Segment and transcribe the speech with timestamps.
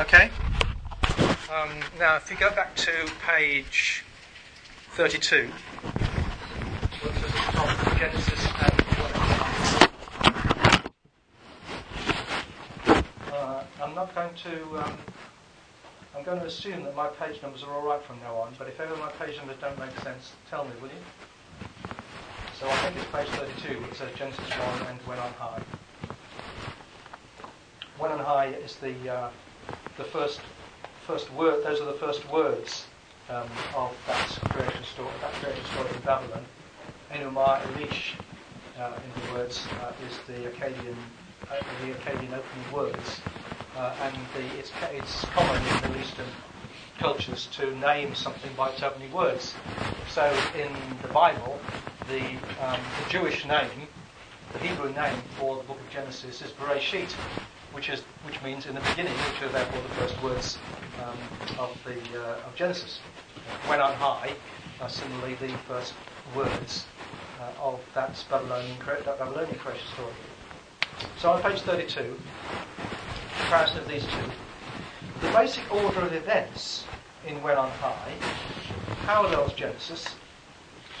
[0.00, 0.30] Okay?
[1.52, 1.68] Um,
[1.98, 2.90] now, if you go back to
[3.26, 4.02] page
[4.92, 5.50] 32,
[7.02, 8.72] which is the top of Genesis and
[13.30, 14.78] uh, I'm not going to.
[14.78, 14.96] Um,
[16.16, 18.68] I'm going to assume that my page numbers are all right from now on, but
[18.68, 20.94] if ever my page numbers don't make sense, tell me, will you?
[22.58, 25.62] So I think it's page 32, which says Genesis 1 and when on high.
[27.98, 29.28] When on high is the uh,
[30.00, 30.40] the first
[31.06, 31.62] first word.
[31.62, 32.86] Those are the first words
[33.28, 33.46] um,
[33.76, 35.10] of that creation story.
[35.20, 36.44] That creation story in Babylon.
[37.12, 38.14] Enuma Elish,
[38.78, 40.96] uh, in the words, uh, is the Akkadian
[41.50, 43.20] uh, the Akkadian opening words,
[43.76, 46.30] uh, and the, it's it's common in Middle Eastern
[46.98, 49.54] cultures to name something by its opening words.
[50.08, 50.24] So
[50.56, 50.72] in
[51.02, 51.58] the Bible,
[52.08, 52.22] the,
[52.64, 53.88] um, the Jewish name,
[54.52, 57.14] the Hebrew name for the book of Genesis is Bereshit,
[57.72, 60.58] which is which means in the beginning, which are therefore the first words
[61.02, 61.16] um,
[61.58, 63.00] of the uh, of Genesis.
[63.66, 64.34] When on high,
[64.80, 65.94] are similarly the first
[66.34, 66.86] words
[67.40, 70.12] uh, of that Babylonian that Babylonian creation story.
[71.18, 72.16] So on page 32,
[73.40, 76.84] comparison of these two, the basic order of events
[77.26, 78.12] in When on High
[79.04, 80.06] parallels Genesis,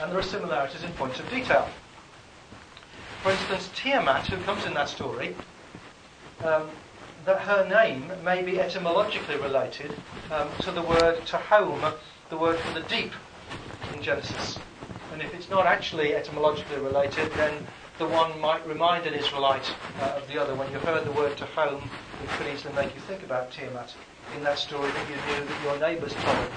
[0.00, 1.68] and there are similarities in points of detail.
[3.22, 5.36] For instance, Tiamat, who comes in that story,
[6.44, 6.68] um,
[7.24, 9.92] that her name may be etymologically related
[10.30, 11.94] um, to the word Tehom,
[12.30, 13.12] the word for the deep
[13.94, 14.58] in Genesis.
[15.12, 17.66] And if it's not actually etymologically related, then
[17.98, 20.54] the one might remind an Israelite uh, of the other.
[20.54, 21.82] When you heard the word Tehom,
[22.22, 23.94] it could easily make you think about Tiamat
[24.36, 26.50] in that story that you knew that your neighbours told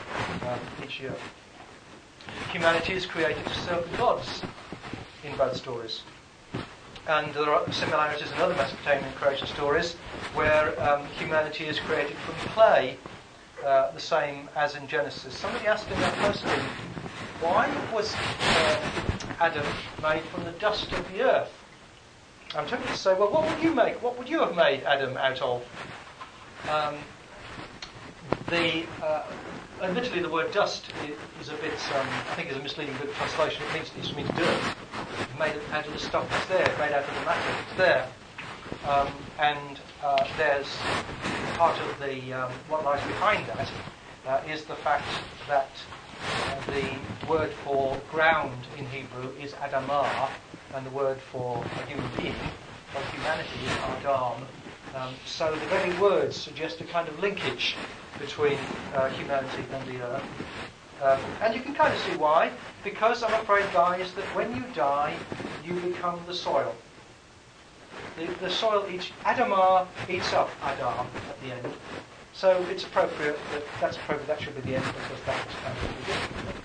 [0.47, 1.13] um, each year.
[2.51, 4.43] Humanity is created to serve the gods
[5.23, 6.03] in both stories.
[7.07, 9.93] And there are similarities in other Mesopotamian creation stories
[10.33, 12.97] where um, humanity is created from clay,
[13.65, 15.35] uh, the same as in Genesis.
[15.35, 16.49] Somebody asked in that person,
[17.41, 18.79] why was uh,
[19.41, 19.65] Adam
[20.01, 21.51] made from the dust of the earth?
[22.55, 24.01] I'm tempted to say, well, what would you make?
[24.01, 25.61] What would you have made Adam out of?
[26.69, 26.95] Um,
[28.53, 29.23] the uh,
[29.81, 30.85] admittedly, the word dust
[31.41, 33.63] is a bit, um, I think, is a misleading bit of translation.
[33.67, 34.75] It means it just means dirt,
[35.39, 38.07] made out of the stuff that's there, made out of the matter that's there.
[38.87, 39.07] Um,
[39.39, 40.67] and uh, there's
[41.57, 43.71] part of the um, what lies behind that
[44.27, 45.07] uh, is the fact
[45.47, 45.71] that
[46.45, 50.29] uh, the word for ground in Hebrew is Adamah,
[50.75, 52.35] and the word for a human being,
[52.95, 54.45] or humanity, is Adam.
[54.95, 57.75] Um, so the very words suggest a kind of linkage
[58.25, 58.57] between
[58.95, 60.23] uh, humanity and the earth.
[61.01, 62.51] Um, and you can kind of see why.
[62.83, 65.15] Because I'm afraid, guys, that when you die,
[65.65, 66.73] you become the soil.
[68.17, 71.73] The, the soil eats, Adamah eats up Adam at the end.
[72.33, 74.27] So it's appropriate that that's appropriate.
[74.27, 76.63] That should be the end because that's kind of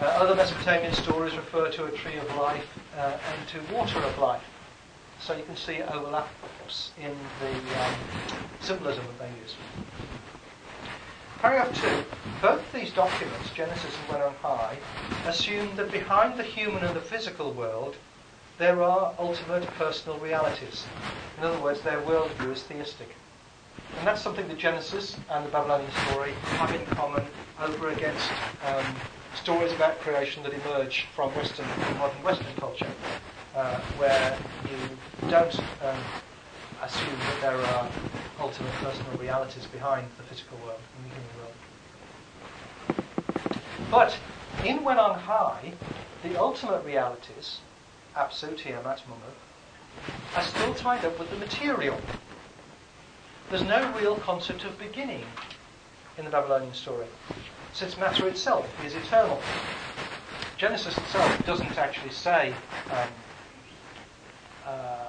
[0.00, 2.66] uh, other Mesopotamian stories refer to a tree of life
[2.98, 4.42] uh, and to water of life.
[5.24, 7.94] So you can see overlaps in the um,
[8.60, 9.54] symbolism that they use.
[11.38, 12.04] Paragraph 2.
[12.42, 14.76] Both these documents, Genesis and When on High,
[15.26, 17.96] assume that behind the human and the physical world
[18.58, 20.84] there are ultimate personal realities.
[21.38, 23.08] In other words, their worldview is theistic.
[23.96, 27.24] And that's something that Genesis and the Babylonian story have in common
[27.62, 28.30] over against
[28.66, 28.84] um,
[29.34, 31.66] stories about creation that emerge from Western,
[31.98, 32.90] modern Western culture
[33.56, 34.36] uh, where
[34.70, 34.76] you
[35.30, 35.98] don't um,
[36.82, 37.88] assume that there are
[38.40, 41.54] ultimate personal realities behind the physical world and the human world.
[43.90, 44.18] But
[44.64, 45.72] in When on High,
[46.22, 47.60] the ultimate realities,
[48.16, 49.36] Apsu, Tiamat, Mumuk,
[50.36, 51.98] are still tied up with the material.
[53.50, 55.24] There's no real concept of beginning
[56.18, 57.06] in the Babylonian story,
[57.72, 59.40] since matter itself is eternal.
[60.56, 62.54] Genesis itself doesn't actually say
[62.90, 63.08] um,
[64.66, 65.04] uh,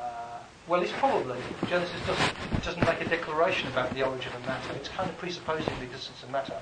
[0.67, 1.37] well, it's probably
[1.67, 4.73] Genesis doesn't doesn't make a declaration about the origin of matter.
[4.73, 6.57] It's kind of presupposing because it's a matter.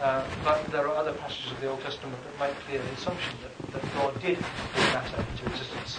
[0.00, 3.34] Uh, but there are other passages of the Old Testament that make clear the assumption
[3.42, 4.38] that, that God did
[4.74, 5.98] bring matter into existence.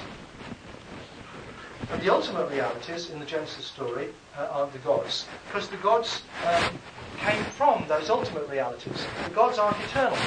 [1.91, 4.07] And the ultimate realities in the Genesis story
[4.37, 6.79] uh, are the gods, because the gods um,
[7.17, 9.05] came from those ultimate realities.
[9.25, 10.17] The gods aren't eternal.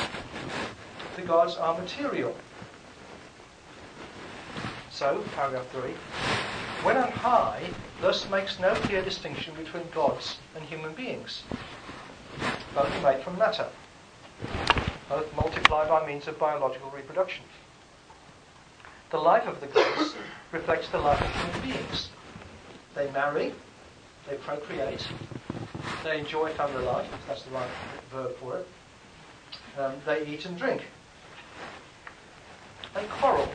[1.17, 2.37] The gods are material.
[4.99, 5.93] So, paragraph 3,
[6.83, 7.63] when on high
[8.01, 11.45] thus makes no clear distinction between gods and human beings.
[12.75, 13.69] Both are made from matter.
[15.09, 17.45] Both multiply by means of biological reproduction.
[19.11, 20.17] The life of the gods
[20.51, 22.09] reflects the life of human beings.
[22.97, 23.53] They marry,
[24.29, 25.07] they procreate,
[26.03, 27.71] they enjoy family life, if that's the right
[28.11, 28.69] verb for it,
[29.79, 30.83] um, they eat and drink,
[32.97, 33.49] and quarrel.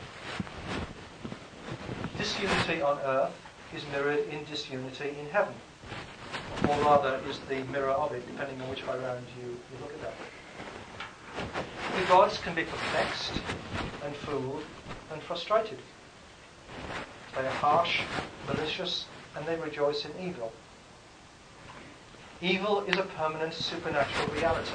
[2.23, 3.33] Disunity on earth
[3.75, 5.53] is mirrored in disunity in heaven,
[6.69, 9.91] or rather is the mirror of it, depending on which way around you, you look
[9.91, 10.13] at that.
[11.99, 13.41] The gods can be perplexed
[14.05, 14.63] and fooled
[15.11, 15.79] and frustrated.
[17.35, 18.03] They are harsh,
[18.47, 19.05] malicious,
[19.35, 20.53] and they rejoice in evil.
[22.41, 24.71] Evil is a permanent supernatural reality.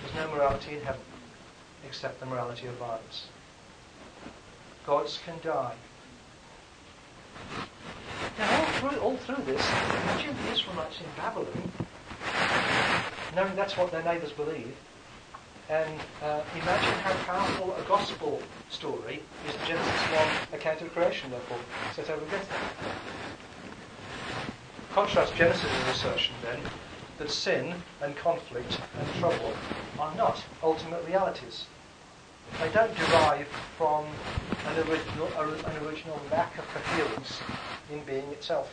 [0.00, 1.02] There's no morality in heaven
[1.86, 3.26] except the morality of violence.
[4.86, 5.74] Gods can die.
[8.38, 11.72] Now, all through, all through this, imagine the Israelites in Babylon
[13.38, 14.74] knowing that's what their neighbours believe,
[15.68, 20.00] and uh, imagine how powerful a gospel story is the Genesis
[20.50, 21.58] 1 account of creation, therefore,
[21.94, 22.72] set over against that.
[24.92, 26.58] Contrast Genesis' assertion, then,
[27.18, 29.52] that sin and conflict and trouble
[30.00, 31.66] are not ultimate realities.
[32.60, 33.46] They don't derive
[33.76, 34.06] from
[34.66, 37.40] an original, an original lack of coherence
[37.92, 38.72] in being itself.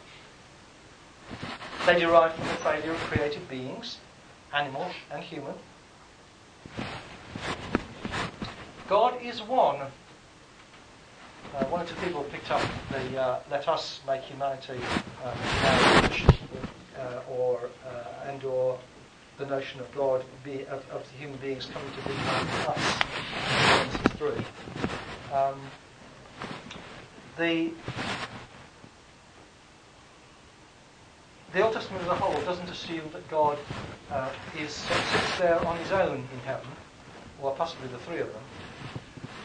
[1.85, 3.99] They derive from the failure of created beings,
[4.53, 5.53] animal and human.
[8.87, 9.81] God is one.
[11.55, 12.61] Uh, one or two people picked up
[12.91, 14.79] the uh, "Let us make humanity
[15.23, 15.37] um,
[16.99, 18.77] uh, or uh, and or
[19.37, 23.05] the notion of God be, of, of human beings coming to be like us.
[25.33, 25.59] Um,
[27.37, 27.71] the
[31.53, 33.57] the Old Testament as a whole doesn't assume that God
[34.11, 36.67] uh, is sits there on his own in heaven,
[37.41, 38.43] or possibly the three of them.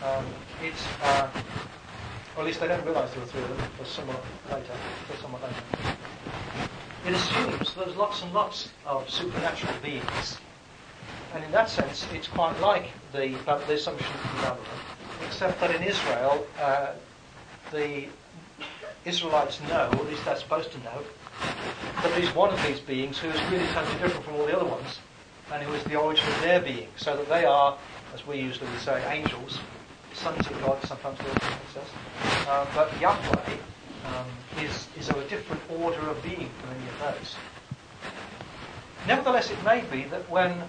[0.02, 0.24] Um,
[0.62, 1.28] it's, uh,
[2.36, 3.68] or at least they don't realise there are three of them.
[3.76, 4.72] There's somewhat later.
[5.08, 5.96] There's somewhat later.
[7.06, 10.38] It assumes there's lots and lots of supernatural beings,
[11.34, 13.34] and in that sense, it's quite like the,
[13.66, 14.66] the assumption in Babylon,
[15.24, 16.92] except that in Israel, uh,
[17.72, 18.06] the
[19.06, 21.02] Israelites know, or at least they're supposed to know,
[22.02, 24.68] that there's one of these beings who is really totally different from all the other
[24.68, 24.98] ones,
[25.52, 27.78] and who is the origin of their being, so that they are,
[28.14, 29.58] as we usually would say, angels,
[30.12, 31.40] sons of God, sometimes the Old
[31.72, 32.48] says.
[32.48, 33.56] Um, but Yahweh
[34.06, 34.26] um,
[34.64, 37.34] is, is of a different order of being from any of those.
[39.06, 40.62] Nevertheless, it may be that when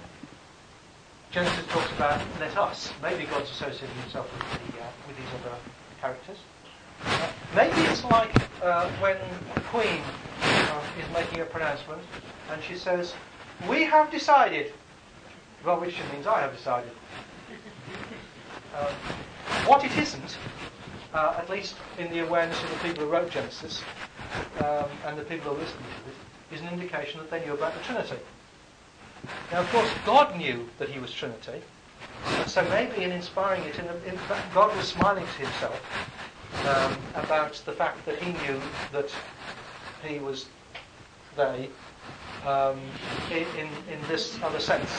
[1.31, 5.55] Genesis talks about let us, maybe God's associating himself with, the, uh, with these other
[6.01, 6.37] characters.
[7.05, 9.17] Uh, maybe it's like uh, when
[9.69, 10.01] Queen
[10.41, 12.01] uh, is making a pronouncement
[12.51, 13.13] and she says,
[13.69, 14.73] We have decided.
[15.65, 16.91] Well, which means I have decided.
[18.73, 18.93] Um,
[19.65, 20.37] what it isn't,
[21.13, 23.81] uh, at least in the awareness of the people who wrote Genesis
[24.59, 27.53] um, and the people who are listening to it, is an indication that they knew
[27.53, 28.17] about the Trinity.
[29.51, 31.61] Now, of course, God knew that He was Trinity,
[32.47, 35.81] so maybe in inspiring it, in, in fact, God was smiling to Himself
[36.67, 38.61] um, about the fact that He knew
[38.91, 39.09] that
[40.03, 40.47] He was
[41.37, 41.69] they
[42.45, 42.79] um,
[43.31, 44.89] in, in, this other sense.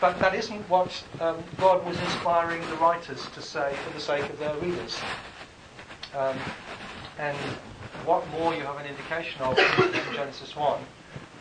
[0.00, 4.28] But that isn't what um, God was inspiring the writers to say for the sake
[4.30, 4.98] of their readers.
[6.14, 6.36] Um,
[7.18, 7.36] and
[8.04, 10.80] what more you have an indication of in Genesis 1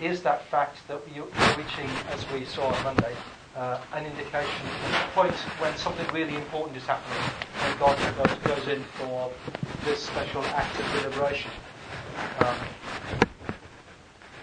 [0.01, 1.25] is that fact that you're
[1.57, 3.15] reaching, as we saw on Monday,
[3.55, 7.19] uh, an indication, of a point when something really important is happening,
[7.63, 9.31] and God goes, goes in for
[9.85, 11.51] this special act of deliberation.
[12.39, 12.55] Um,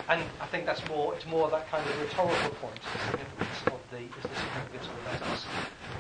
[0.09, 3.81] and I think that's more, it's more that kind of rhetorical point, the significance of
[3.91, 5.47] the, is the significance of the letters,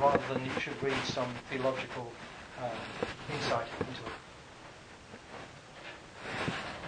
[0.00, 2.12] rather than you should read some theological
[2.62, 2.70] um,
[3.34, 4.15] insight into it.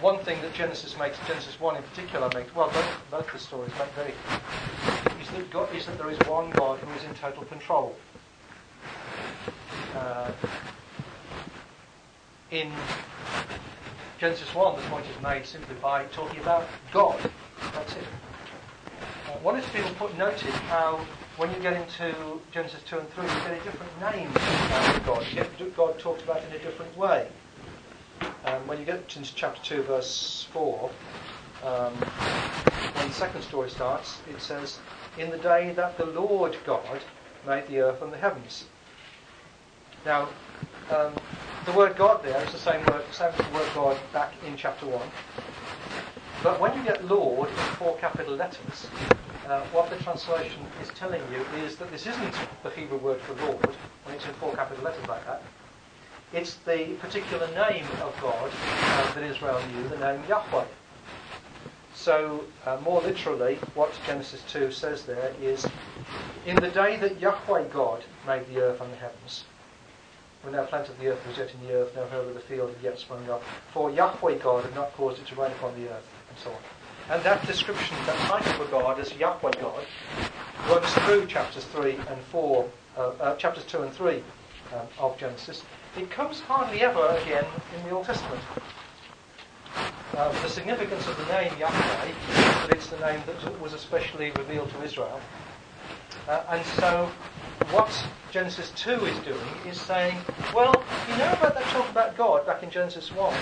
[0.01, 3.71] One thing that Genesis makes, Genesis 1 in particular makes, well, both, both the stories
[3.77, 7.13] make very clear, is that, God, is that there is one God who is in
[7.15, 7.93] total control.
[9.93, 10.31] Uh,
[12.51, 12.71] in
[14.19, 17.19] Genesis 1, the point is made simply by talking about God.
[17.73, 18.03] That's it.
[19.27, 22.15] Uh, one of the people put noted how when you get into
[22.53, 25.27] Genesis 2 and 3, you get a different name for God.
[25.27, 27.27] You get God talked about in a different way.
[28.45, 30.89] Um, when you get into chapter 2, verse 4,
[31.63, 34.79] um, when the second story starts, it says,
[35.17, 37.01] In the day that the Lord God
[37.45, 38.65] made the earth and the heavens.
[40.05, 40.29] Now,
[40.89, 41.13] um,
[41.65, 44.85] the word God there is the same word, the same word God back in chapter
[44.85, 45.01] 1.
[46.41, 48.87] But when you get Lord in four capital letters,
[49.47, 52.33] uh, what the translation is telling you is that this isn't
[52.63, 53.65] the Hebrew word for Lord,
[54.05, 55.43] when it's in four capital letters like that.
[56.31, 60.65] It's the particular name of God uh, that Israel knew, the name Yahweh.
[61.95, 65.65] so, uh, more literally, what Genesis 2 says there is
[66.45, 69.45] In the day that Yahweh God made the earth and the heavens,
[70.43, 72.75] when thou planted the earth was yet in the earth, no herb of the field
[72.75, 73.41] had yet sprung up,
[73.73, 76.57] for Yahweh God had not caused it to rain upon the earth, and so on.
[77.09, 79.83] And that description, that title for God as Yahweh God,
[80.69, 84.23] runs through chapters 3 and 4, uh, uh, chapters 2 and 3
[84.75, 85.63] um, of Genesis.
[85.97, 88.41] It comes hardly ever again in the Old Testament.
[90.15, 94.69] Uh, the significance of the name Yahweh that it's the name that was especially revealed
[94.69, 95.19] to Israel.
[96.27, 97.09] Uh, and so
[97.71, 97.91] what
[98.31, 100.15] Genesis 2 is doing is saying,
[100.53, 100.73] well,
[101.09, 103.35] you know about that talk about God back in Genesis 1?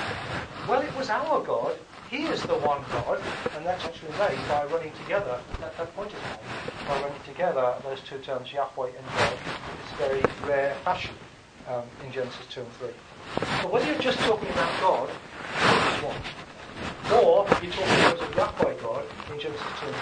[0.69, 1.77] Well, it was our God.
[2.09, 3.21] He is the one God,
[3.55, 7.75] and that's actually made by running together, that, that point is made, by running together
[7.83, 11.13] those two terms, Yahweh and God, in this very rare fashion
[11.67, 12.89] um, in Genesis 2 and 3.
[13.61, 19.05] But whether you're just talking about God, 1, or you're talking about of Yahweh God
[19.31, 19.95] in Genesis 2 and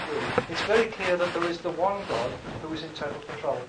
[0.45, 2.31] 3, it's very clear that there is the one God
[2.61, 3.61] who is in total control.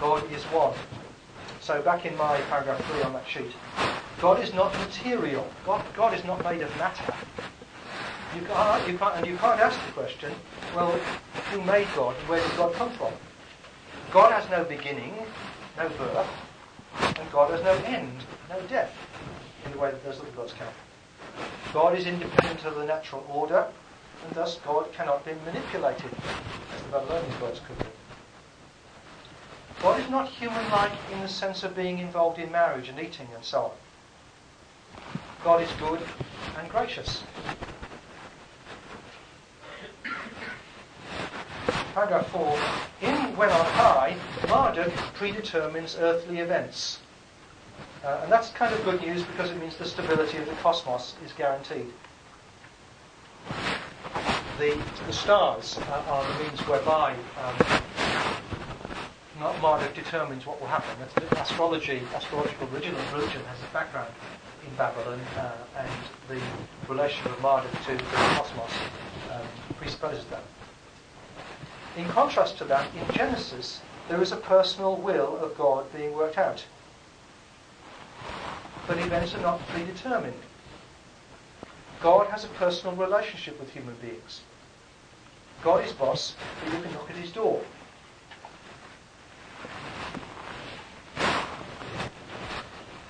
[0.00, 0.74] God is one.
[1.60, 3.52] So back in my paragraph 3 on that sheet,
[4.20, 5.46] God is not material.
[5.64, 7.14] God, God is not made of matter.
[8.34, 10.32] You can't, you can't, and you can't ask the question,
[10.74, 10.92] well,
[11.50, 13.12] who made God and where did God come from?
[14.10, 15.14] God has no beginning,
[15.76, 16.26] no birth,
[17.00, 18.92] and God has no end, no death,
[19.64, 20.66] in the way that those little gods can.
[21.72, 23.68] God is independent of the natural order,
[24.26, 26.10] and thus God cannot be manipulated,
[26.74, 27.84] as the Babylonian gods could be.
[29.80, 33.44] God is not human-like in the sense of being involved in marriage and eating and
[33.44, 33.70] so on.
[35.44, 36.00] God is good
[36.58, 37.22] and gracious.
[41.94, 42.58] Paragraph 4.
[43.02, 44.16] In High,
[44.48, 47.00] Marduk predetermines earthly events.
[48.04, 51.16] Uh, and that's kind of good news because it means the stability of the cosmos
[51.24, 51.92] is guaranteed.
[54.58, 57.80] The, the stars uh, are the means whereby um,
[59.60, 60.90] Marduk determines what will happen.
[61.00, 64.12] That's astrology, astrological religion, religion has its background
[64.64, 65.90] in Babylon, uh, and
[66.28, 66.40] the
[66.88, 68.70] relation of Marduk to the cosmos
[69.32, 69.40] um,
[69.78, 70.42] presupposes that.
[71.96, 76.38] In contrast to that, in Genesis, there is a personal will of God being worked
[76.38, 76.64] out.
[78.86, 80.34] But events are not predetermined.
[82.00, 84.40] God has a personal relationship with human beings.
[85.62, 87.60] God is boss, but you can knock at his door.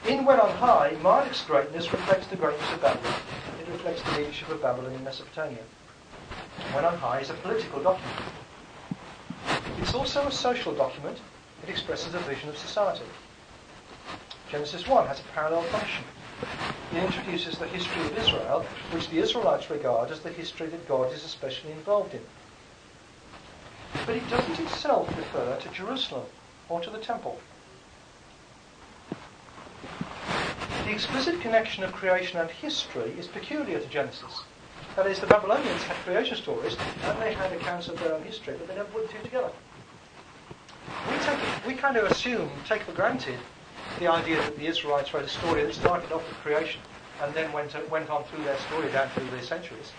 [0.08, 3.14] In When on High, Marduk's greatness reflects the greatness of Babylon.
[3.60, 5.62] It reflects the leadership of Babylon in Mesopotamia.
[6.72, 8.16] When on High is a political document.
[9.78, 11.18] It's also a social document.
[11.62, 13.04] It expresses a vision of society.
[14.50, 16.04] Genesis 1 has a parallel function.
[16.92, 21.12] It introduces the history of Israel, which the Israelites regard as the history that God
[21.12, 22.20] is especially involved in.
[24.06, 26.26] But it doesn't itself refer to Jerusalem
[26.68, 27.38] or to the temple.
[30.84, 34.42] The explicit connection of creation and history is peculiar to Genesis.
[34.96, 38.54] That is, the Babylonians had creation stories and they had accounts of their own history,
[38.58, 39.50] but they never put the two together.
[41.08, 43.38] We, take, we kind of assume, take for granted,
[43.98, 46.80] the idea that the Israelites wrote a story that started off with creation
[47.22, 49.92] and then went, went on through their story down through the centuries.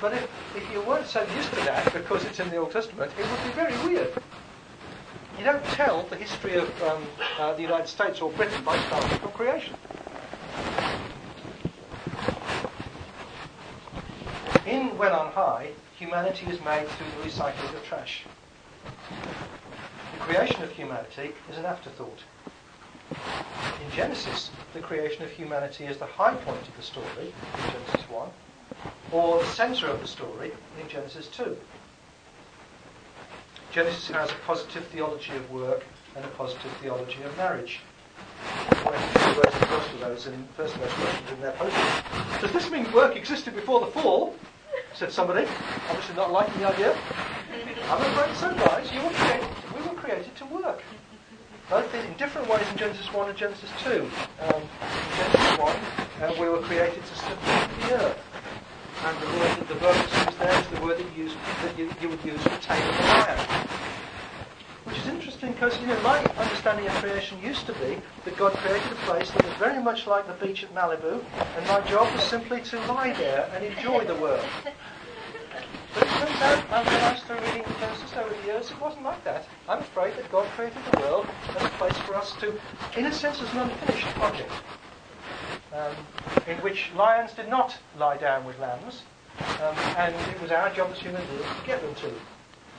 [0.00, 3.12] But if, if you weren't so used to that because it's in the Old Testament,
[3.18, 4.12] it would be very weird.
[5.38, 7.04] You don't tell the history of um,
[7.38, 9.74] uh, the United States or Britain by starting from creation.
[14.68, 18.24] In When on High, humanity is made through the recycling of trash.
[18.84, 22.18] The creation of humanity is an afterthought.
[23.10, 28.10] In Genesis, the creation of humanity is the high point of the story, in Genesis
[28.10, 28.28] 1,
[29.12, 31.56] or the centre of the story, in Genesis 2.
[33.72, 35.82] Genesis has a positive theology of work
[36.14, 37.80] and a positive theology of marriage.
[42.42, 44.36] Does this mean work existed before the fall?
[44.94, 45.46] Said somebody,
[45.88, 46.96] obviously not liking the idea.
[47.88, 48.90] I'm afraid so, guys.
[48.92, 50.82] You were created, we were created to work.
[51.70, 54.10] Both in different ways in Genesis 1 and Genesis 2.
[54.40, 55.76] Um, in Genesis 1,
[56.22, 58.18] uh, we were created to subdue the earth.
[59.04, 61.78] And the word that the verb used there is the word that you, use, that
[61.78, 63.87] you, you would use for tame the lion.
[64.88, 68.54] Which is interesting because, you know, my understanding of creation used to be that God
[68.54, 71.22] created a place that was very much like the beach at Malibu,
[71.56, 74.44] and my job was simply to lie there and enjoy the world.
[75.92, 79.46] But it turns out, I started reading Genesis over the years, it wasn't like that.
[79.68, 82.58] I'm afraid that God created the world as a place for us to,
[82.96, 84.52] in a sense, as an unfinished project.
[85.72, 85.94] um,
[86.46, 89.02] in which lions did not lie down with lambs,
[89.38, 92.10] um, and it was our job as human beings to get them to.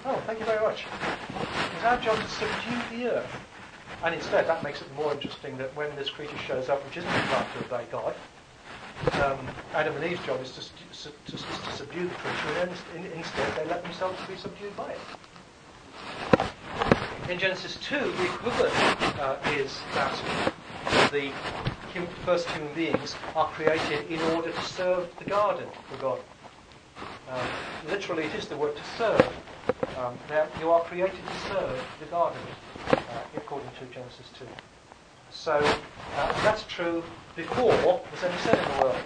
[0.05, 0.85] Oh, thank you very much.
[0.85, 3.35] It was our job to subdue the earth.
[4.03, 7.11] And instead, that makes it more interesting that when this creature shows up, which isn't
[7.11, 8.15] designed to obey God,
[9.23, 9.39] um,
[9.73, 10.61] Adam and Eve's job is to,
[11.03, 12.71] to, to, to subdue the creature, and
[13.05, 14.99] in, instead they let themselves be subdued by it.
[17.29, 18.73] In Genesis 2, the equivalent
[19.19, 20.51] uh, is that
[21.11, 21.31] the
[21.93, 26.19] human, first human beings are created in order to serve the garden for God.
[27.29, 27.47] Um,
[27.87, 29.33] literally, it is the word to serve.
[29.97, 30.17] Um,
[30.59, 32.41] you are created to serve the garden,
[32.91, 32.97] uh,
[33.35, 34.45] according to Genesis 2.
[35.31, 35.53] So
[36.15, 37.03] uh, that's true
[37.35, 38.97] before there's any sin in the world.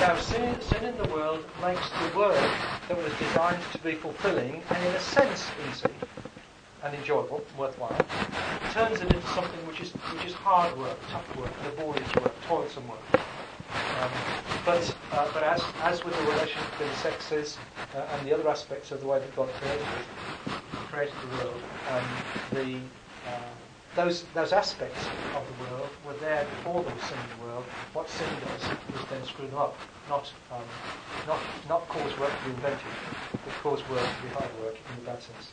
[0.00, 2.50] Now, sin, sin in the world makes the word
[2.88, 5.90] that was designed to be fulfilling and, in a sense, easy
[6.84, 7.96] and enjoyable, worthwhile,
[8.72, 12.86] turns it into something which is which is hard work, tough work, laborious work, toilsome
[12.86, 13.20] work.
[14.00, 14.10] Um,
[14.64, 17.58] but uh, but as as with the relationship between the sexes
[17.94, 19.86] uh, and the other aspects of the way that God created
[20.90, 22.04] created the world, um,
[22.52, 22.76] the
[23.28, 23.54] uh,
[23.94, 25.06] those those aspects
[25.36, 27.64] of the world were there before there was sin in the world.
[27.92, 29.76] What sin does is then screw them up,
[30.08, 30.62] not um,
[31.26, 32.80] not not cause work to be invented,
[33.32, 35.52] but cause work to be hard work in the bad sense.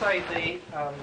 [0.00, 0.94] Say the um,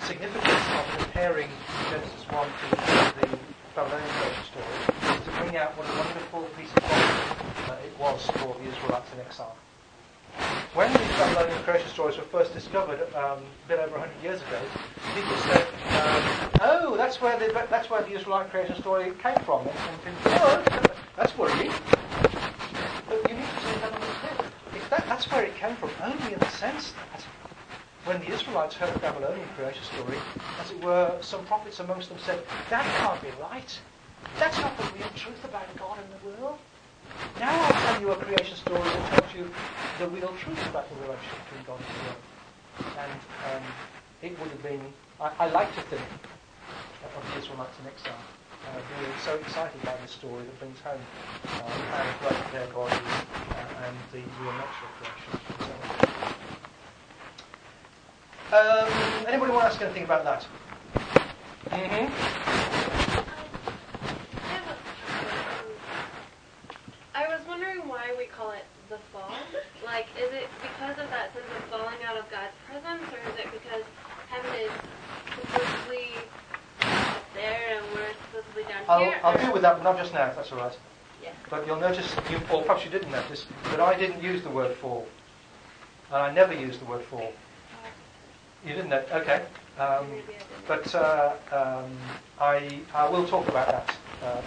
[0.00, 1.48] significance of comparing
[1.90, 6.68] Genesis 1 to the Babylonian creation story is to bring out what a wonderful piece
[6.76, 9.56] of work it was for the Israelites in exile.
[10.74, 14.60] When these Babylonian creation stories were first discovered um, a bit over 100 years ago,
[15.14, 15.64] people said,
[16.04, 16.22] um,
[16.60, 20.64] "Oh, that's where the that's where the Israelite creation story came from." And people, "Oh,
[21.16, 21.72] that's worrying."
[23.08, 26.92] But you need to If that, that's where it came from, only in the sense
[26.92, 27.24] that
[28.04, 30.18] when the Israelites heard the Babylonian creation story,
[30.60, 33.78] as it were, some prophets amongst them said, That can't be right.
[34.38, 36.58] That's not the real truth about God and the world.
[37.38, 39.50] Now I'll tell you a creation story that tells you
[39.98, 42.22] the real truth about the relationship between God and the world.
[42.98, 43.20] And
[43.52, 43.62] um,
[44.22, 44.80] it would have been,
[45.20, 46.02] I, I, like to think
[47.04, 48.24] of the Israelites in exile.
[48.62, 51.00] Uh, being so excited by this story that brings home
[51.44, 53.12] uh, how great their God is
[53.50, 55.91] uh, and the real nature of creation.
[58.52, 58.86] Um,
[59.26, 60.46] anybody want to ask anything about that?
[61.70, 62.12] Mm-hmm.
[67.14, 69.32] I was wondering why we call it the fall.
[69.86, 73.38] Like, is it because of that sense of falling out of God's presence, or is
[73.38, 73.84] it because
[74.28, 74.72] heaven is
[75.40, 76.12] supposedly
[76.82, 79.18] up there and we're supposedly down I'll, here?
[79.24, 80.78] I'll deal with that, but not just now, if that's all right.
[81.22, 81.30] Yeah.
[81.48, 84.76] But you'll notice, you, or perhaps you didn't notice, that I didn't use the word
[84.76, 85.06] fall.
[86.08, 87.32] And I never use the word fall.
[88.64, 89.04] You didn't know?
[89.12, 89.46] Okay.
[89.78, 90.06] Um,
[90.68, 91.96] but uh, um,
[92.38, 93.96] I, I will talk about that.
[94.22, 94.42] Uh,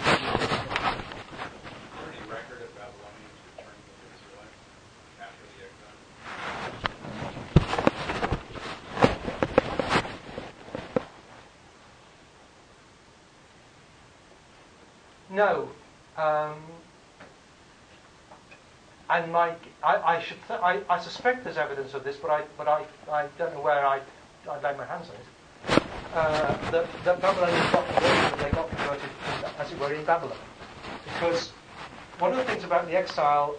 [15.29, 15.67] No.
[16.15, 16.74] Um,
[19.09, 22.43] and my, I, I should, th- I, I suspect there's evidence of this, but I,
[22.57, 23.99] but I, I don't know where I,
[24.49, 25.83] I'd lay my hands on it.
[26.13, 29.09] Uh, that, Babylonians got converted, they got converted,
[29.59, 30.37] as it were, in Babylon,
[31.03, 31.51] because
[32.19, 33.55] one of the things about the exile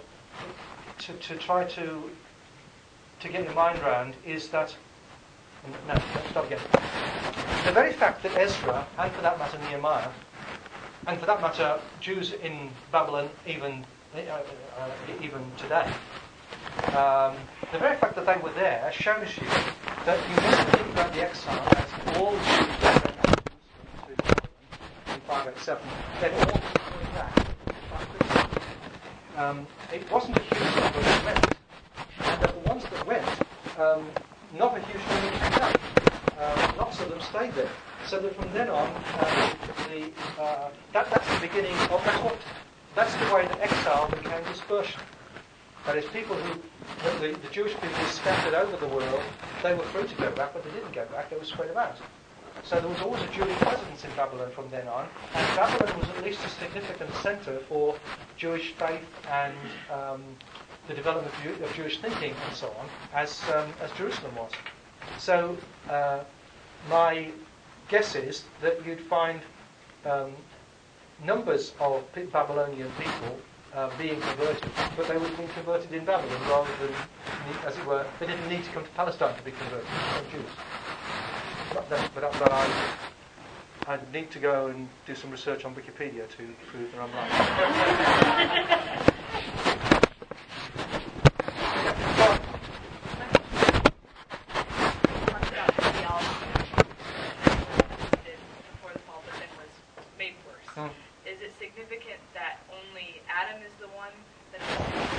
[0.98, 2.10] to, to try to
[3.20, 4.74] to get your mind around is that
[5.88, 6.60] no, let's again.
[7.64, 10.08] The very fact that Ezra, and for that matter Nehemiah,
[11.06, 13.84] and for that matter Jews in Babylon even
[15.22, 15.90] even today.
[16.96, 17.36] Um,
[17.72, 19.46] the very fact that they were there shows you
[20.04, 23.40] that you must think about the exile as all that
[25.08, 25.82] in 587.
[26.20, 27.46] They'd all been back
[29.36, 31.54] um, it wasn't a huge number that went,
[32.20, 33.24] and of the ones that went,
[33.78, 34.08] um,
[34.58, 35.80] not a huge number came back.
[36.38, 37.68] Uh, lots of them stayed there.
[38.06, 38.88] So that from then on,
[39.18, 39.54] uh,
[39.90, 42.38] the, uh, that, that's the beginning of that's what
[42.96, 45.00] that's the way that exile became dispersion.
[45.84, 46.60] That is, people who,
[47.20, 49.22] the, the Jewish people scattered over the world,
[49.62, 51.98] they were free to go back, but they didn't go back, they were spread about.
[52.64, 56.08] So there was always a Jewish presence in Babylon from then on, and Babylon was
[56.08, 57.94] at least a significant centre for
[58.36, 59.54] Jewish faith and
[59.92, 60.24] um,
[60.88, 64.50] the development of, of, Jewish thinking and so on, as, um, as Jerusalem was.
[65.18, 65.56] So
[65.90, 66.20] uh,
[66.88, 67.28] my
[67.88, 69.40] guess is that you'd find
[70.04, 70.32] um,
[71.24, 73.38] numbers of Babylonian people
[73.74, 76.94] uh, being converted, but they would have been converted in Babylon rather than,
[77.66, 80.50] as it were, they didn't need to come to Palestine to be converted, they Jews.
[81.74, 82.70] But, that, but, but I,
[83.86, 89.12] I need to go and do some research on Wikipedia to prove that I'm right.
[95.36, 96.48] talked about theology
[98.24, 98.40] did
[98.72, 99.68] before the fall, but then was
[100.18, 100.64] made worse.
[100.74, 100.88] Hmm.
[101.28, 104.12] Is it significant that only Adam is the one
[104.52, 105.18] that is assumed to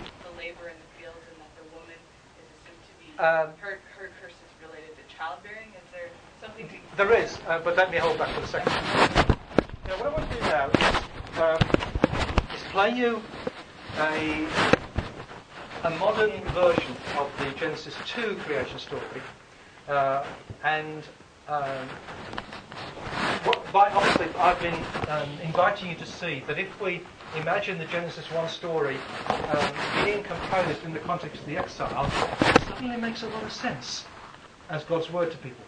[0.00, 2.00] do the labor in the fields, and that the woman
[2.40, 5.68] is assumed to be Um, her her curse is related to childbearing?
[5.76, 6.08] Is there
[6.40, 8.72] something to There is, uh, but let me hold back for a second.
[9.86, 13.22] Now, what I want to do now is, um, is play you
[13.98, 14.48] a,
[15.84, 19.22] a modern version of the Genesis 2 creation story.
[19.86, 20.24] Uh,
[20.64, 21.04] and
[21.46, 21.88] um,
[23.44, 24.74] what, by, obviously, I've been
[25.08, 27.00] um, inviting you to see that if we
[27.36, 28.96] imagine the Genesis 1 story
[29.28, 32.10] um, being composed in the context of the exile,
[32.40, 34.04] it suddenly makes a lot of sense
[34.68, 35.64] as God's word to people.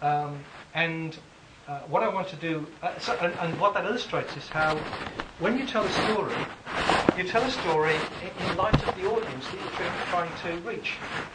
[0.00, 0.38] Um,
[0.78, 1.18] and
[1.66, 4.76] uh, what I want to do, uh, so, and, and what that illustrates is how,
[5.40, 6.36] when you tell a story,
[7.16, 9.70] you tell a story in, light of the audience that you're
[10.06, 10.90] trying- to reach.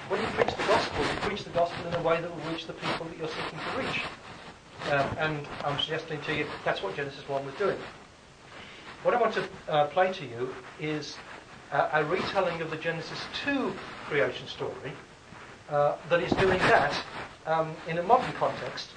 [0.07, 2.67] When you preach the gospel, you preach the gospel in a way that will reach
[2.67, 4.01] the people that you're seeking to reach.
[4.91, 7.77] Um, and I'm suggesting to you that's what Genesis 1 was doing.
[9.03, 11.17] What I want to uh, play to you is
[11.71, 13.73] uh, a retelling of the Genesis 2
[14.07, 14.93] creation story
[15.69, 16.93] uh, that is doing that
[17.45, 18.91] um, in a modern context.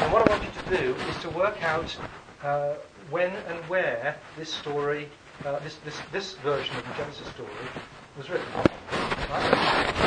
[0.00, 1.96] And what I want you to do is to work out
[2.42, 2.74] uh,
[3.10, 5.08] when and where this story,
[5.44, 7.48] uh, this, this, this version of the Genesis story
[8.16, 8.46] was written.
[9.30, 10.02] Right?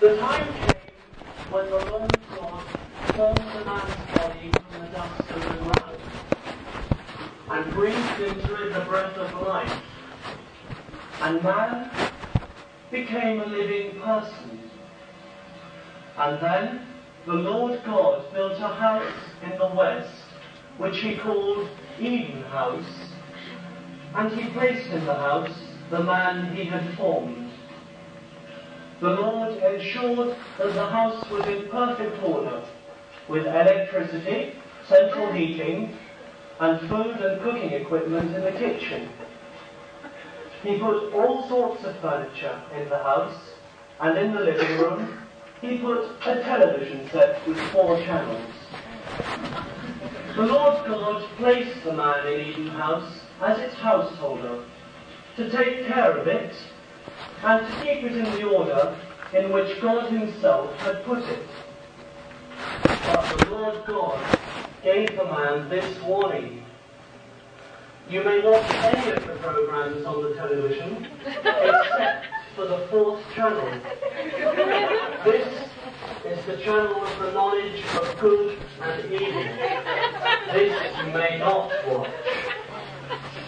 [0.00, 0.44] The time
[1.94, 2.10] God
[3.14, 6.00] formed the man's body from the dust of the ground
[7.50, 9.82] and breathed into it the breath of life.
[11.20, 11.90] And man
[12.90, 14.70] became a living person.
[16.18, 16.86] And then
[17.26, 20.16] the Lord God built a house in the west,
[20.78, 21.68] which he called
[22.00, 23.12] Eden House,
[24.16, 25.56] and he placed in the house
[25.90, 27.43] the man he had formed.
[29.04, 32.62] The Lord ensured that the house was in perfect order,
[33.28, 34.54] with electricity,
[34.88, 35.94] central heating,
[36.58, 39.10] and food and cooking equipment in the kitchen.
[40.62, 43.38] He put all sorts of furniture in the house,
[44.00, 45.18] and in the living room,
[45.60, 48.54] he put a television set with four channels.
[50.34, 54.64] The Lord God placed the man in Eden House as its householder,
[55.36, 56.54] to take care of it
[57.42, 58.96] and to keep it in the order
[59.34, 61.46] in which God Himself had put it.
[62.82, 64.38] But the Lord God
[64.82, 66.62] gave the man this warning.
[68.08, 73.80] You may watch any of the programs on the television except for the fourth channel.
[75.24, 75.68] This
[76.26, 79.44] is the channel of the knowledge of good and evil.
[80.52, 82.10] This you may not watch.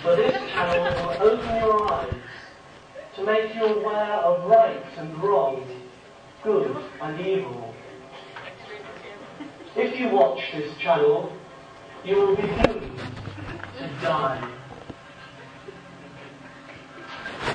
[0.03, 2.16] For this channel will open your eyes
[3.17, 5.67] to make you aware of right and wrong,
[6.43, 7.75] good and evil.
[9.75, 11.33] If you watch this channel,
[12.05, 13.01] you will be doomed
[13.79, 14.53] to die.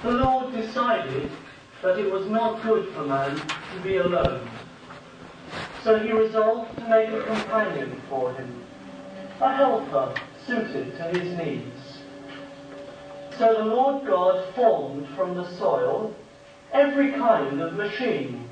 [0.01, 1.31] The Lord decided
[1.83, 4.49] that it was not good for man to be alone.
[5.83, 8.63] So he resolved to make a companion for him,
[9.39, 10.13] a helper
[10.45, 11.80] suited to his needs.
[13.41, 16.13] So the Lord God formed from the soil
[16.71, 18.47] every kind of machine.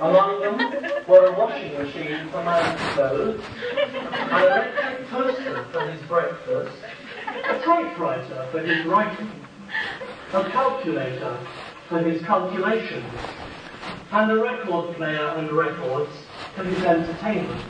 [0.00, 0.58] Among them
[1.06, 3.40] were a washing machine for man's clothes,
[3.92, 6.76] an electric toaster for his breakfast,
[7.28, 9.30] a typewriter for his writing,
[10.32, 11.38] a calculator
[11.88, 13.14] for his calculations,
[14.10, 16.10] and a record player and records
[16.56, 17.62] for his entertainment.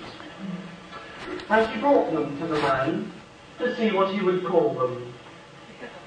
[1.51, 3.12] And he brought them to the man
[3.59, 5.08] to see what he would call them.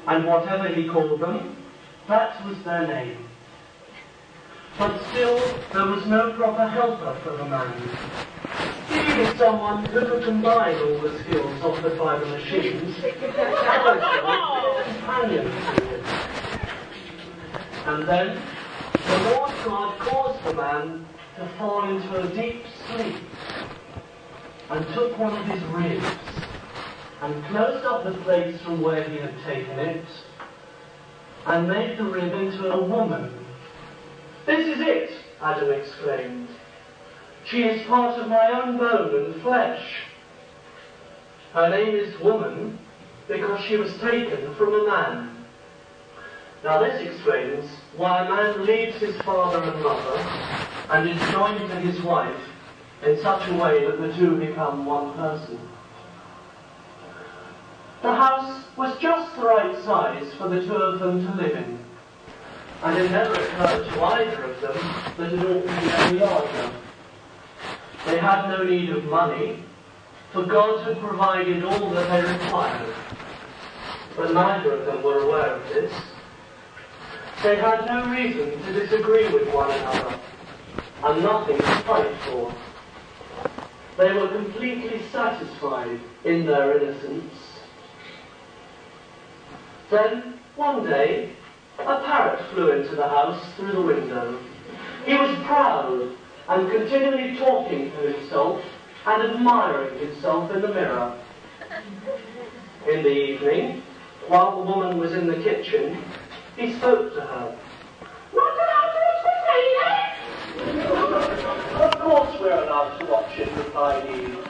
[0.07, 1.55] And whatever he called them,
[2.07, 3.17] that was their name.
[4.77, 5.37] But still,
[5.73, 7.73] there was no proper helper for the man.
[8.89, 12.97] He needed someone who could combine all the skills of the the machines.
[17.83, 18.39] And then,
[18.93, 21.03] the Lord God caused the man
[21.37, 23.15] to fall into a deep sleep
[24.69, 26.05] and took one of his ribs
[27.21, 30.05] and closed up the place from where he had taken it,
[31.45, 33.31] and made the rib into a woman.
[34.45, 36.49] This is it, Adam exclaimed.
[37.45, 40.03] She is part of my own bone and flesh.
[41.53, 42.79] Her name is woman
[43.27, 45.45] because she was taken from a man.
[46.63, 50.17] Now this explains why a man leaves his father and mother
[50.91, 52.39] and is joined to his wife
[53.03, 55.59] in such a way that the two become one person.
[58.01, 61.79] The house was just the right size for the two of them to live in,
[62.81, 64.77] and it never occurred to either of them
[65.17, 66.71] that it ought to be any larger.
[68.07, 69.63] They had no need of money,
[70.33, 72.95] for God had provided all that they required.
[74.17, 75.93] But neither of them were aware of this.
[77.43, 80.19] They had no reason to disagree with one another,
[81.03, 82.51] and nothing to fight for.
[83.97, 87.50] They were completely satisfied in their innocence.
[89.91, 91.33] Then, one day,
[91.77, 94.39] a parrot flew into the house through the window.
[95.05, 96.15] He was proud
[96.47, 98.63] and continually talking to himself
[99.05, 101.13] and admiring himself in the mirror.
[102.89, 103.83] In the evening,
[104.29, 106.01] while the woman was in the kitchen,
[106.55, 107.57] he spoke to her.
[108.31, 109.05] What did I do
[110.63, 110.85] today?
[111.83, 114.47] Of course we're allowed to watch it, replied Eve.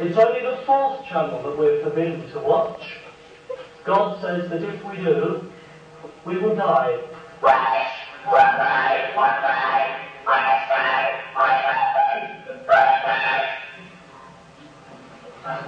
[0.00, 2.98] It's only the fourth channel that we're forbidden to watch.
[3.84, 5.50] God says that if we do,
[6.24, 7.00] we will die.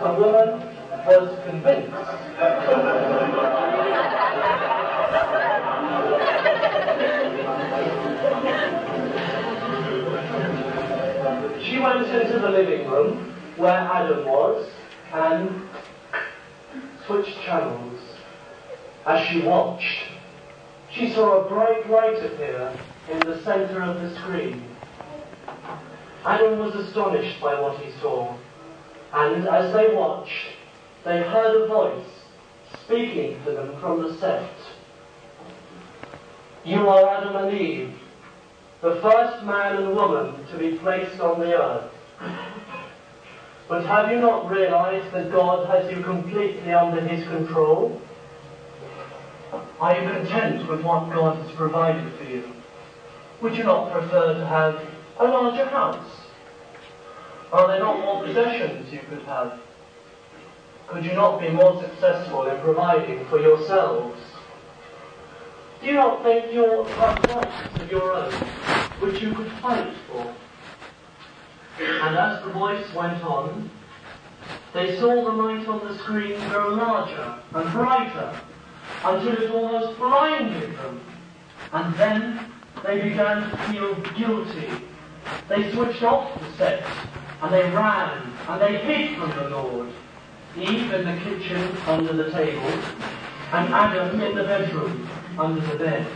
[0.01, 0.61] The woman
[1.07, 1.91] was convinced.
[11.63, 14.69] she went into the living room where Adam was
[15.13, 15.69] and
[17.07, 18.00] switched channels.
[19.07, 20.05] As she watched,
[20.91, 22.77] she saw a bright light appear
[23.11, 24.63] in the center of the screen.
[26.25, 28.37] Adam was astonished by what he saw,
[29.15, 30.51] and as they watched,
[31.05, 32.07] they heard a voice
[32.85, 34.51] speaking to them from the set.
[36.65, 37.95] You are Adam and Eve,
[38.83, 41.91] the first man and woman to be placed on the earth.
[43.67, 48.01] But have you not realized that God has you completely under his control?
[49.81, 52.45] Are you content with what God has provided for you?
[53.41, 54.79] Would you not prefer to have
[55.19, 56.21] a larger house?
[57.51, 59.59] Are there not more possessions you could have?
[60.87, 64.21] Could you not be more successful in providing for yourselves?
[65.81, 68.33] Do you not think you have rights of your own,
[69.01, 70.35] which you could fight for?
[71.81, 73.71] And as the voice went on,
[74.75, 78.39] they saw the light on the screen grow larger and brighter
[79.05, 81.01] until it almost blinded them.
[81.73, 82.53] And then
[82.85, 84.85] they began to feel guilty.
[85.49, 86.87] They switched off the set
[87.43, 89.89] and they ran and they hid from the Lord.
[90.57, 92.71] Eve in the kitchen under the table
[93.53, 96.07] and Adam in the bedroom under the bed.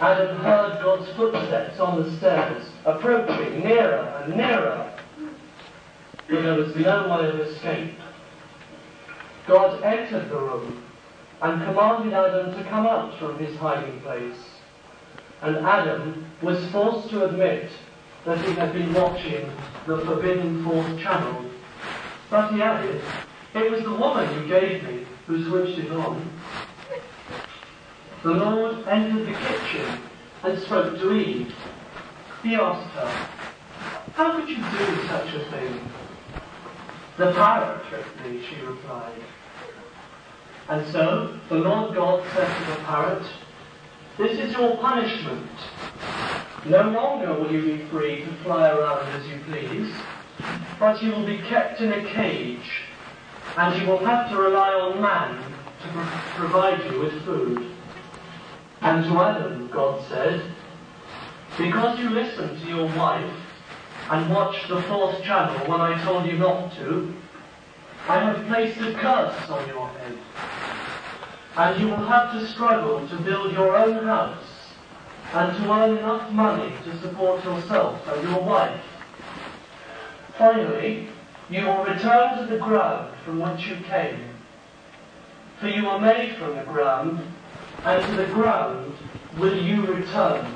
[0.00, 4.92] Adam heard God's footsteps on the stairs, approaching nearer and nearer.
[6.28, 7.94] But there was no way of escape.
[9.46, 10.84] God entered the room
[11.40, 14.38] and commanded Adam to come out from his hiding place.
[15.40, 17.68] And Adam was forced to admit
[18.24, 19.50] that he had been watching
[19.86, 21.44] the forbidden fourth channel.
[22.30, 23.02] But he added,
[23.54, 26.30] it was the woman you gave me who switched it on.
[28.22, 30.00] The Lord entered the kitchen
[30.44, 31.52] and spoke to Eve.
[32.44, 33.28] He asked her,
[34.14, 35.80] How could you do such a thing?
[37.16, 39.20] The parrot tricked me, she replied.
[40.68, 43.26] And so the Lord God said to the parrot,
[44.16, 45.50] This is your punishment.
[46.64, 49.92] No longer will you be free to fly around as you please,
[50.78, 52.82] but you will be kept in a cage,
[53.56, 55.36] and you will have to rely on man
[55.82, 57.66] to pro- provide you with food.
[58.80, 60.42] And to Adam, God said,
[61.58, 63.32] Because you listened to your wife
[64.10, 67.14] and watched the fourth channel when I told you not to,
[68.08, 70.18] I have placed a curse on your head.
[71.56, 74.72] And you will have to struggle to build your own house
[75.32, 78.80] and to earn enough money to support yourself and your wife.
[80.36, 81.08] Finally,
[81.48, 84.18] you will return to the ground from which you came.
[85.60, 87.20] For you were made from the ground,
[87.84, 88.94] and to the ground
[89.38, 90.52] will you return.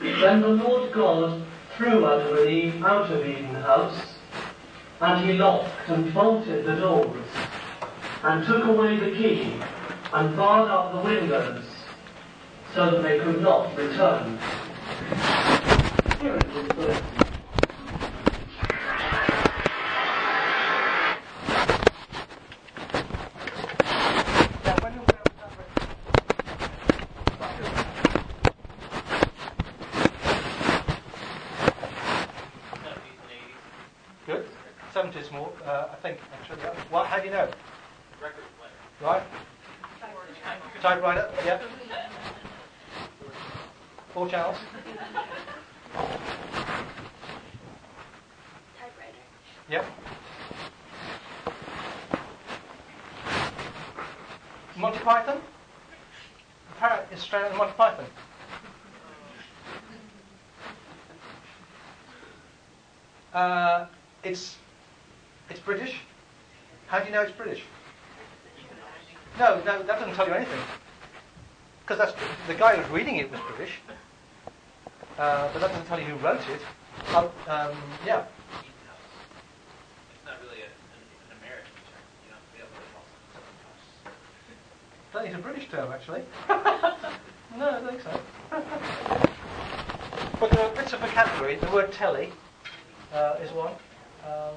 [0.00, 1.42] Then the Lord God
[1.78, 4.16] threw Adam out of Eden house,
[5.00, 7.24] and he locked and bolted the doors,
[8.24, 9.54] and took away the key,
[10.12, 11.64] and barred up the windows,
[12.74, 14.40] so that they could not return.
[16.20, 17.02] Here it is, please.
[24.64, 25.18] Now, when you go
[34.28, 34.46] Good.
[34.92, 36.60] 70s more, uh, I think, actually.
[36.60, 36.74] Yeah.
[36.90, 37.48] What, how do you know?
[38.20, 38.70] Record player.
[39.00, 39.22] Right?
[40.82, 41.30] Typewriter?
[41.46, 41.62] Yeah.
[44.12, 44.58] Four channels?
[48.78, 49.22] Typewriter.
[49.70, 49.86] Yep.
[54.76, 55.40] Monty Python?
[56.78, 58.06] Parrot is straight out of Monty Python.
[63.34, 63.86] Uh,
[64.22, 64.56] it's
[65.50, 66.00] it's British.
[66.86, 67.62] How do you know it's British?
[69.38, 70.58] No, no, that doesn't tell you anything.
[71.82, 72.14] Because that's
[72.46, 73.74] the guy who's reading it was British.
[75.18, 76.60] Uh, but that doesn't tell you who wrote it.
[77.08, 78.24] Oh, um, yeah.
[80.12, 82.02] It's not really a, an, an American term.
[82.22, 84.12] You don't be able to call something
[85.18, 86.22] That is a British term, actually.
[86.48, 88.20] no, I don't think so.
[90.38, 91.56] but there are bits of vocabulary.
[91.56, 92.32] The word telly
[93.12, 93.72] uh, is one.
[94.24, 94.54] Um,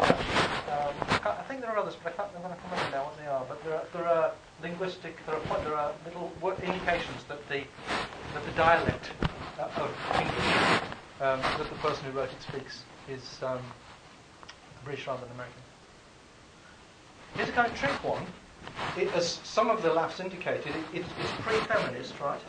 [0.00, 0.94] um,
[1.26, 3.18] I think there are others, but I can't, I'm going to come remember now what
[3.18, 3.44] they are.
[3.46, 7.62] But there are, there are linguistic, there are, there are little indications that the
[8.32, 9.10] that the dialect
[9.58, 10.56] uh, of English
[11.20, 13.60] um, that the person who wrote it speaks is um,
[14.84, 15.60] British rather than American.
[17.34, 18.24] Here's a kind of trick one.
[18.96, 22.40] It, as some of the laughs indicated, it, it, it's pre-feminist, right?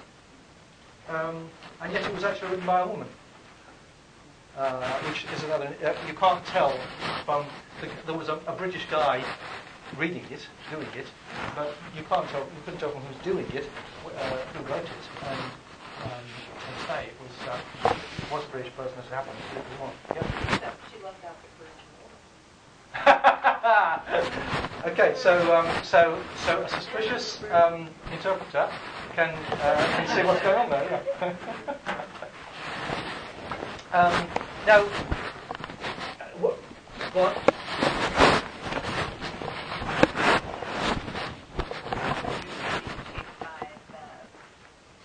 [1.10, 1.50] Um,
[1.82, 3.08] and yet it was actually written by a woman.
[4.58, 5.74] Uh, which is another.
[5.84, 6.78] Uh, you can't tell
[7.26, 7.46] from.
[7.80, 9.24] The, there was a, a British guy
[9.98, 11.08] reading it, doing it,
[11.56, 12.42] but you can't tell.
[12.42, 13.70] You couldn't tell from who's doing it,
[14.06, 14.10] uh,
[14.54, 15.40] who wrote it, and
[16.04, 16.12] um,
[16.68, 19.38] and say it was uh, it was a British person as it happened.
[19.56, 19.96] It was one.
[20.16, 20.72] Yeah.
[20.92, 21.48] She left out the
[24.62, 28.70] first okay, so um, so so a suspicious um, interpreter
[29.14, 29.30] can
[29.62, 31.04] uh, can see what's going on there.
[31.22, 31.34] Yeah.
[33.94, 34.28] um,
[34.68, 34.84] now,
[36.40, 36.56] what,
[37.14, 37.38] what
[42.02, 44.06] shaped by the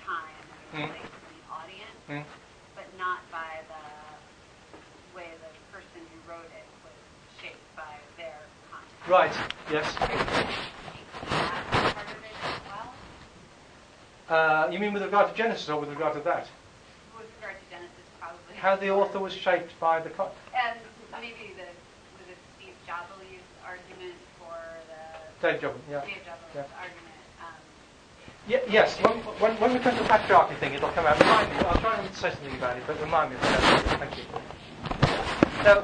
[0.05, 0.89] time and Mm.
[0.89, 2.25] the place and the audience, Mm.
[2.75, 6.97] but not by the way the person who wrote it was
[7.41, 8.39] shaped by their
[8.71, 9.09] context.
[9.09, 9.35] right?
[9.71, 9.87] Yes.
[9.97, 10.11] That
[11.71, 12.93] part of it as well,
[14.29, 16.46] Uh, you mean with regard to Genesis or with regard to that?
[17.16, 18.55] with regard to Genesis, probably.
[18.57, 20.11] How the author was shaped by the.
[20.11, 20.76] Co- And
[21.12, 21.64] maybe the
[22.20, 23.09] was it Steve Jobs'
[23.64, 24.52] argument for
[24.92, 26.05] the Dave Jobbin, yeah.
[26.05, 26.68] Dave Jobs' Yeah.
[26.76, 27.16] argument.
[27.40, 27.57] Um,
[28.46, 31.18] Ye- yes, when, when, when we come to the patriarchy thing, it'll come out.
[31.18, 33.96] Remind me, I'll try and say something about it, but remind me of that.
[33.96, 34.24] Thank you.
[35.64, 35.81] Now,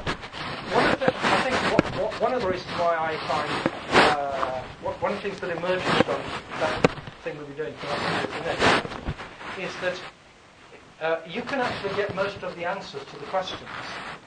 [0.76, 3.48] one of the, I think what, what, one of the reasons why I find,
[3.96, 6.20] uh, what, one of the things that emerges from
[6.60, 8.91] that thing we'll be doing tonight
[9.58, 10.00] is that
[11.00, 13.60] uh, you can actually get most of the answers to the questions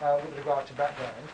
[0.01, 1.27] uh, with regard to background.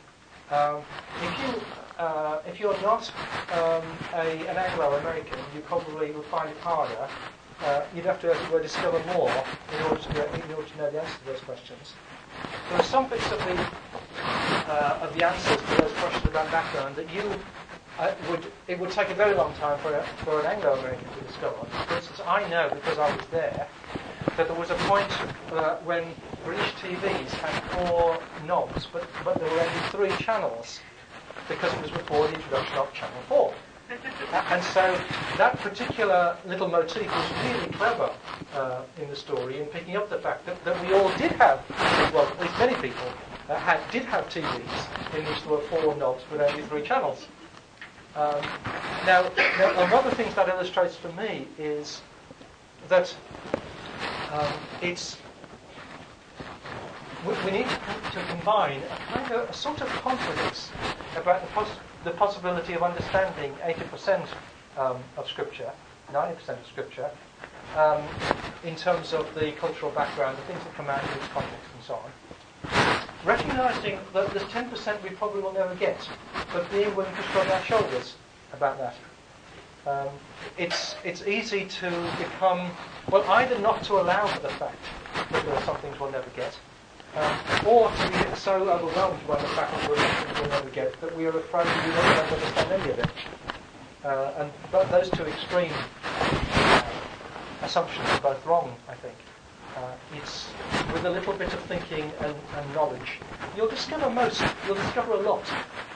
[0.52, 0.84] Um,
[1.24, 1.62] if you
[1.98, 3.12] uh, if you're not
[3.54, 7.08] um, a, an Anglo-American, you probably would find it harder.
[7.64, 9.32] Uh, you'd have to, as it were, discover more
[9.78, 11.94] in order to get, in order to know the answer to those questions.
[12.70, 13.68] There are some bits of the
[14.24, 17.24] uh, of the answers to those questions about background that you
[18.02, 21.22] uh, would it would take a very long time for, a, for an Anglo-American to
[21.22, 21.56] discover.
[21.88, 23.68] For instance, I know because I was there
[24.38, 25.08] that there was a point
[25.52, 26.04] uh, when
[26.44, 30.80] British TVs had four knobs, but, but there were only three channels
[31.48, 33.54] because it was before the introduction of Channel 4.
[34.50, 34.98] And so
[35.38, 38.10] that particular little motif was really clever
[38.54, 41.62] uh, in the story in picking up the fact that, that we all did have,
[42.14, 43.08] well, at least many people
[43.50, 47.28] uh, had, did have TVs in which there were four knobs but only three channels.
[48.16, 48.42] Um,
[49.06, 49.24] now,
[49.58, 52.02] now, one of the things that illustrates for me is
[52.90, 53.16] that
[54.34, 54.52] um,
[54.82, 55.18] it's
[57.26, 57.78] we, we need to,
[58.14, 60.72] to combine a kind of a sort of confidence
[61.16, 64.28] about the, pos- the possibility of understanding 80%
[64.78, 65.72] um, of Scripture,
[66.12, 67.10] 90% of Scripture,
[67.78, 68.02] um,
[68.64, 71.84] in terms of the cultural background, the things that come out of its context, and
[71.84, 72.12] so on.
[73.24, 76.10] Recognizing that there's 10% we probably will never get,
[76.54, 78.16] but being willing to shrug our shoulders
[78.54, 78.96] about that.
[79.86, 80.10] Um,
[80.58, 82.70] it's, it's easy to become,
[83.12, 84.84] well, either not to allow for the fact
[85.32, 86.58] that there are some things we'll never get,
[87.16, 91.16] Um, or to be so overwhelmed by the fact that going to never get that
[91.18, 93.12] we are afraid we won't understand any of it.
[94.06, 95.74] Uh, and but those two extreme
[96.06, 96.82] uh,
[97.64, 99.16] assumptions are both wrong, I think.
[99.76, 100.50] Uh, it's
[100.94, 103.20] with a little bit of thinking and, and, knowledge,
[103.56, 105.44] you'll discover most, you'll discover a lot.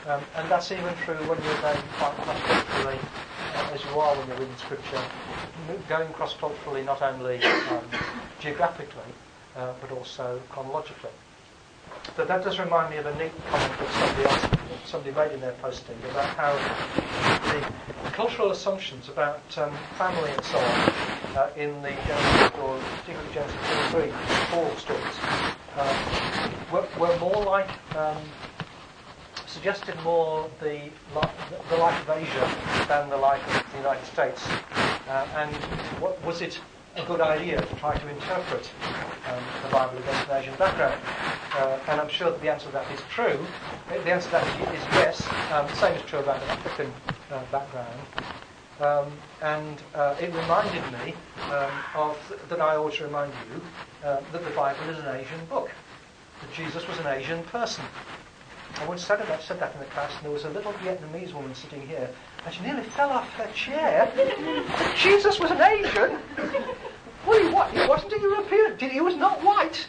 [0.07, 2.99] Um, and that's even true when you're going quite cross-culturally,
[3.55, 5.01] uh, as you are when you're reading scripture,
[5.89, 7.83] going cross-culturally not only um,
[8.39, 9.11] geographically,
[9.57, 11.11] uh, but also chronologically.
[12.15, 14.45] But that does remind me of a neat comment that somebody else,
[14.85, 16.53] somebody made in their posting about how
[17.51, 20.89] the, cultural assumptions about um, family and so on
[21.35, 25.15] uh, in the Genesis, or particularly Genesis 2 and 3, 4 stories,
[25.75, 27.67] uh, were, were, more like,
[27.97, 28.17] um,
[29.47, 30.79] suggested more the,
[31.69, 34.47] the life of Asia than the life of the United States.
[35.09, 35.53] Uh, and
[35.99, 36.59] what was it
[36.95, 38.71] a good idea to try to interpret
[39.27, 41.01] um, the Bible against an Asian background?
[41.55, 43.39] Uh, and I'm sure that the answer to that is true.
[43.87, 45.25] The answer to that is yes.
[45.53, 46.91] Um, the same is true about an African
[47.31, 47.99] uh, background.
[48.81, 51.13] Um, and uh, it reminded me
[51.49, 52.17] um, of
[52.49, 53.61] that I always remind you
[54.03, 55.71] uh, that the Bible is an Asian book.
[56.41, 57.85] That Jesus was an Asian person.
[58.75, 61.33] I once said that, said that in the class, and there was a little Vietnamese
[61.33, 62.09] woman sitting here,
[62.45, 64.11] and she nearly fell off her chair.
[64.97, 66.19] Jesus was an Asian.
[67.25, 68.91] Well, he, what, he wasn't a European.
[68.91, 69.87] He was not white.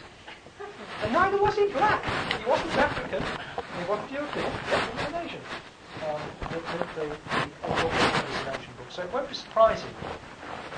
[1.03, 2.03] And neither was he black.
[2.39, 3.21] He wasn't African.
[3.21, 4.45] He wasn't European.
[4.45, 5.41] He was an Asian.
[6.07, 8.89] Um, the, the, the, the, Asian book.
[8.89, 9.89] So it won't be surprising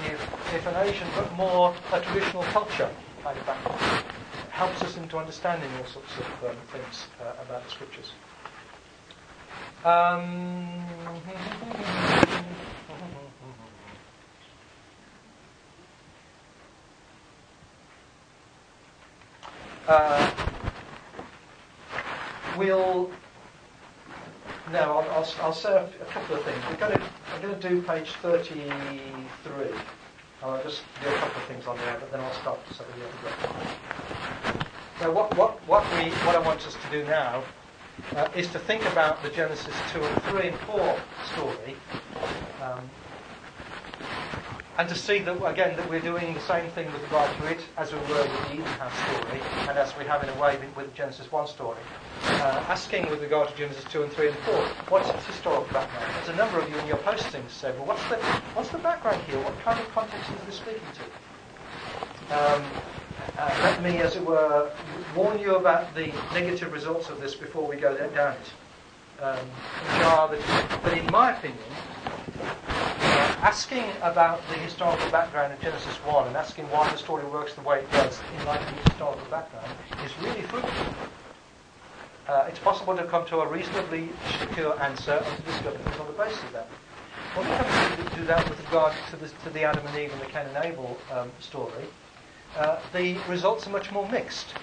[0.05, 2.89] if, if an Asian, but more a traditional culture
[3.23, 4.03] kind of background
[4.49, 8.11] helps us into understanding all sorts of um, things uh, about the scriptures.
[9.85, 10.85] Um,
[19.89, 20.31] uh,
[22.57, 23.11] we'll
[24.71, 26.63] now I'll, I'll, I'll, say a, couple of things.
[26.79, 27.01] Going to,
[27.33, 28.45] I'm going to do page 33.
[30.43, 33.03] I'll just do a couple of things on there, but then I'll stop so you
[33.03, 34.67] have
[35.01, 37.43] Now, what, what, what, we, what I want us to do now
[38.15, 40.99] uh, is to think about the Genesis 2 and 3 and 4
[41.33, 41.75] story
[42.61, 42.89] um,
[44.79, 47.59] and to see that again that we're doing the same thing with regard to it
[47.75, 50.57] as we were with the Eden House story, and as we have in a way
[50.73, 51.77] with the Genesis 1 story.
[52.23, 54.55] Uh, asking with regard to Genesis 2 and 3 and 4,
[54.87, 56.15] what's its historical background?
[56.15, 58.15] There's a number of you in your postings said, well, what's the,
[58.55, 59.37] what's the background here?
[59.41, 61.03] What kind of context is this speaking to?
[62.39, 62.63] Um,
[63.37, 64.71] uh, let me, as it were,
[65.13, 69.21] warn you about the negative results of this before we go down it.
[69.21, 71.59] Um, which are that, that in my opinion,
[73.41, 77.61] asking about the historical background of Genesis 1 and asking why the story works the
[77.61, 79.71] way it does in light of the historical background
[80.03, 80.93] is really fruitful.
[82.27, 84.09] Uh, it's possible to come to a reasonably
[84.39, 86.67] secure answer and to discover things on the basis of that.
[87.35, 90.11] When we come to do that with regard to the, to the Adam and Eve
[90.11, 91.85] and the Cain and Abel um, story,
[92.57, 94.53] uh, the results are much more mixed.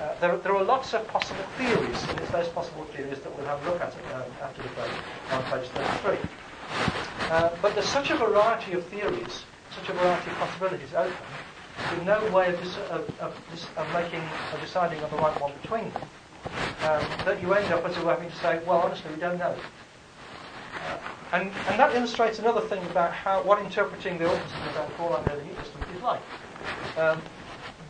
[0.00, 3.46] Uh, there, there, are lots of possible theories, and it's those possible theories that we'll
[3.46, 4.90] have a look at um, after the break
[5.30, 6.18] on page 33.
[7.30, 9.44] Uh, but there's such a variety of theories,
[9.76, 11.12] such a variety of possibilities open,
[11.90, 13.36] with no way of, dis- of, of,
[13.76, 16.02] of making or deciding on the right one between them,
[16.84, 19.54] um, that you end up as you're having to say, well, honestly, we don't know.
[20.72, 20.98] Uh,
[21.32, 25.16] and, and that illustrates another thing about how what interpreting the Old Testament and Paul
[25.16, 26.22] and the Testament is like.
[26.96, 27.20] Um,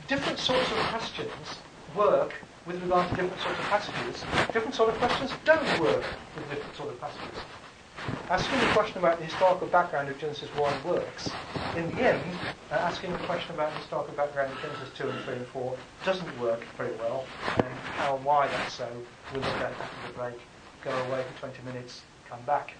[0.09, 1.61] different sorts of questions
[1.95, 2.34] work
[2.66, 4.24] with regard to different sorts of passages.
[4.53, 7.39] Different sort of questions don't work with different sort of passages
[8.30, 11.30] asking the question about the historical background of Genesis 1 works.
[11.76, 12.22] In the end,
[12.70, 15.76] uh, asking the question about the historical background of Genesis 2 and 3 and 4
[16.05, 17.24] doesn't work very well.
[17.57, 18.88] And how and why that's so,
[19.32, 20.40] we'll look at after the break.
[20.84, 22.74] Go away for 20 minutes, come back.